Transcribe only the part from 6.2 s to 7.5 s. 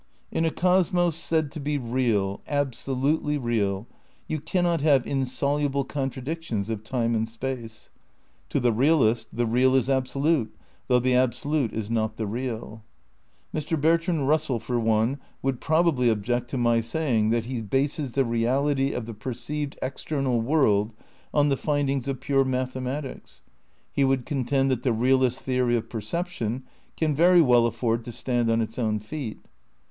dictions of time and